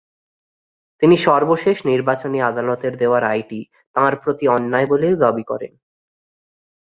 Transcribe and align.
তিনি 1.01 1.15
সর্বশেষ 1.17 1.77
নির্বাচনী 1.85 2.39
আদালতের 2.41 2.93
দেওয়া 2.97 3.19
রায়টি 3.21 3.59
তাঁর 3.95 4.13
প্রতি 4.15 4.45
অন্যায় 4.47 4.87
বলেও 4.87 5.15
দাবি 5.15 5.43
করেন। 5.43 5.73